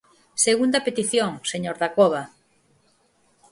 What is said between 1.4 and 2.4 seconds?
señor Dacova.